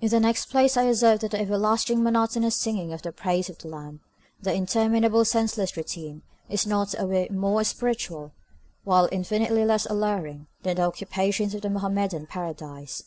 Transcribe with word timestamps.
In 0.00 0.10
the 0.10 0.20
next 0.20 0.46
place 0.48 0.76
I 0.76 0.84
assert 0.84 1.22
that 1.22 1.32
the 1.32 1.40
everlasting 1.40 2.04
monotonous 2.04 2.54
singing 2.54 2.92
of 2.92 3.02
the 3.02 3.10
praises 3.10 3.50
of 3.50 3.58
the 3.62 3.66
lamb, 3.68 3.98
the 4.40 4.54
interminable 4.54 5.24
senseless 5.24 5.76
routine, 5.76 6.22
is 6.48 6.64
not 6.68 6.94
a 6.96 7.04
whit 7.04 7.32
more 7.32 7.64
spiritual, 7.64 8.32
while 8.84 9.08
infinitely 9.10 9.64
less 9.64 9.86
alluring, 9.86 10.46
than 10.62 10.76
the 10.76 10.82
occupations 10.82 11.52
of 11.52 11.62
the 11.62 11.70
Mohammedan 11.70 12.26
Paradise. 12.28 13.02